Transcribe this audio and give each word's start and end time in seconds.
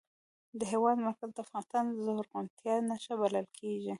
د 0.59 0.61
هېواد 0.71 0.97
مرکز 1.05 1.29
د 1.33 1.37
افغانستان 1.45 1.83
د 1.89 1.95
زرغونتیا 2.05 2.75
نښه 2.89 3.13
بلل 3.21 3.47
کېږي. 3.57 3.89